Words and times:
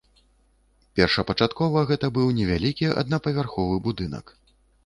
Першапачаткова 0.99 1.83
гэта 1.93 2.11
быў 2.17 2.33
невялікі 2.39 2.93
аднапавярховы 3.03 3.75
будынак. 3.91 4.25